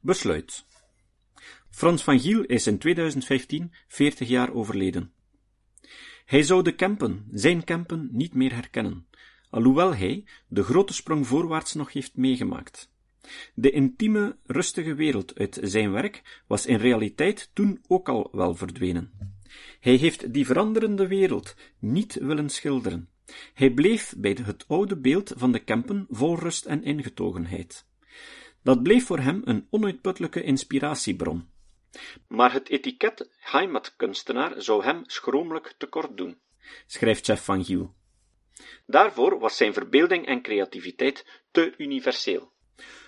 [0.00, 0.64] Besluit.
[1.70, 5.12] Frans van Giel is in 2015 40 jaar overleden.
[6.24, 9.06] Hij zou de Kempen, zijn Kempen, niet meer herkennen,
[9.50, 12.90] alhoewel hij de grote sprong voorwaarts nog heeft meegemaakt.
[13.54, 19.10] De intieme, rustige wereld uit zijn werk was in realiteit toen ook al wel verdwenen.
[19.80, 23.08] Hij heeft die veranderende wereld niet willen schilderen.
[23.54, 27.86] Hij bleef bij het oude beeld van de Kempen vol rust en ingetogenheid.
[28.62, 31.48] Dat bleef voor hem een onuitputtelijke inspiratiebron.
[32.28, 36.38] Maar het etiket heimatkunstenaar zou hem schromelijk tekort doen,
[36.86, 37.94] schrijft chef van Giel.
[38.86, 42.52] Daarvoor was zijn verbeelding en creativiteit te universeel.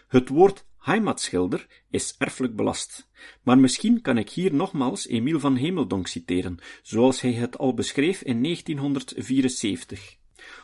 [0.09, 3.09] Het woord heimatschilder is erfelijk belast,
[3.43, 8.23] maar misschien kan ik hier nogmaals Emiel van Hemeldonk citeren, zoals hij het al beschreef
[8.23, 10.17] in 1974.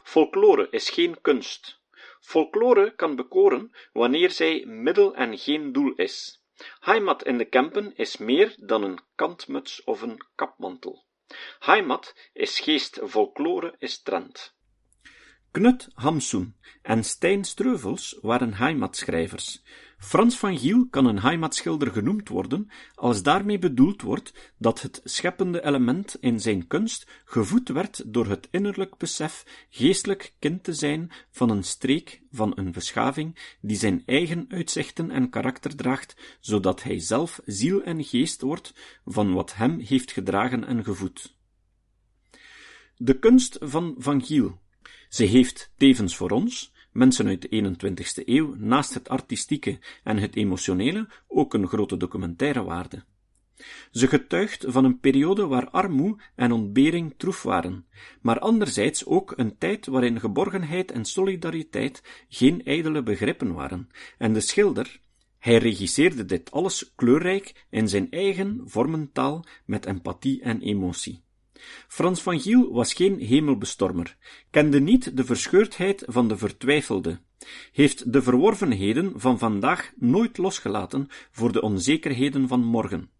[0.02, 1.80] Folklore is geen kunst.
[2.26, 6.42] Folklore kan bekoren wanneer zij middel en geen doel is.
[6.80, 11.04] Heimat in de Kempen is meer dan een kantmuts of een kapmantel.
[11.58, 14.55] Heimat is geest, folklore is trend.
[15.50, 19.62] Knut Hamsun en Stijn Streuvels waren heimatschrijvers.
[19.98, 25.64] Frans van Giel kan een heimatschilder genoemd worden, als daarmee bedoeld wordt dat het scheppende
[25.64, 31.50] element in zijn kunst gevoed werd door het innerlijk besef geestelijk kind te zijn van
[31.50, 37.40] een streek, van een beschaving, die zijn eigen uitzichten en karakter draagt, zodat hij zelf
[37.44, 38.74] ziel en geest wordt
[39.04, 41.36] van wat hem heeft gedragen en gevoed.
[42.96, 44.58] De kunst van Van Giel
[45.16, 50.36] ze heeft tevens voor ons, mensen uit de 21ste eeuw, naast het artistieke en het
[50.36, 53.04] emotionele, ook een grote documentaire waarde.
[53.90, 57.86] Ze getuigt van een periode waar armoe en ontbering troef waren,
[58.20, 64.40] maar anderzijds ook een tijd waarin geborgenheid en solidariteit geen ijdele begrippen waren, en de
[64.40, 65.00] schilder,
[65.38, 71.24] hij regisseerde dit alles kleurrijk in zijn eigen vormentaal met empathie en emotie.
[71.88, 74.16] Frans van Giel was geen hemelbestormer,
[74.50, 77.20] kende niet de verscheurdheid van de vertwijfelde,
[77.72, 83.10] heeft de verworvenheden van vandaag nooit losgelaten voor de onzekerheden van morgen.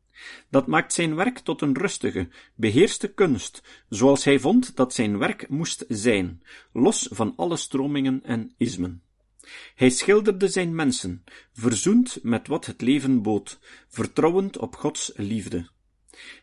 [0.50, 5.48] Dat maakt zijn werk tot een rustige, beheerste kunst, zoals hij vond dat zijn werk
[5.48, 6.42] moest zijn,
[6.72, 9.02] los van alle stromingen en ismen.
[9.75, 13.58] Hij schilderde zijn mensen, verzoend met wat het leven bood,
[13.88, 15.69] vertrouwend op Gods liefde.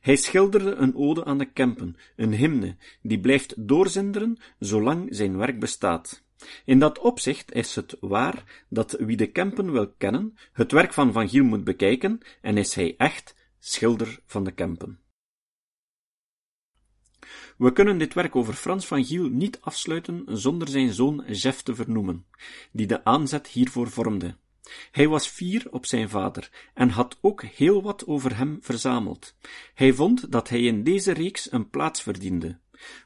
[0.01, 5.59] Hij schilderde een ode aan de Kempen, een hymne, die blijft doorzinderen zolang zijn werk
[5.59, 6.23] bestaat.
[6.65, 11.11] In dat opzicht is het waar dat wie de Kempen wil kennen, het werk van
[11.11, 14.99] Van Giel moet bekijken, en is hij echt schilder van de Kempen.
[17.57, 21.75] We kunnen dit werk over Frans van Giel niet afsluiten zonder zijn zoon Jeff te
[21.75, 22.25] vernoemen,
[22.71, 24.35] die de aanzet hiervoor vormde.
[24.91, 29.35] Hij was fier op zijn vader en had ook heel wat over hem verzameld.
[29.73, 32.61] Hij vond dat hij in deze reeks een plaats verdiende.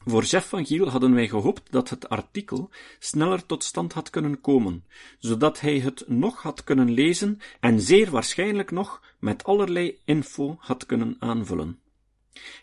[0.05, 2.69] Voor Jeff van Giel hadden wij gehoopt dat het artikel
[2.99, 4.85] sneller tot stand had kunnen komen,
[5.19, 10.85] zodat hij het nog had kunnen lezen en zeer waarschijnlijk nog met allerlei info had
[10.85, 11.79] kunnen aanvullen.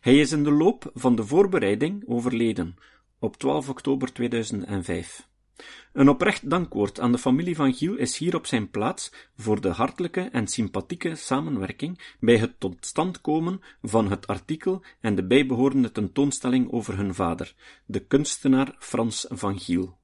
[0.01, 2.77] Hij is in de loop van de voorbereiding overleden,
[3.19, 5.29] op 12 oktober 2005.
[5.93, 9.69] Een oprecht dankwoord aan de familie van Giel is hier op zijn plaats voor de
[9.69, 15.93] hartelijke en sympathieke samenwerking bij het tot stand komen van het artikel en de bijbehorende
[15.93, 17.55] tentoonstelling over hun vader,
[17.87, 19.99] de kunstenaar Frans van Giel.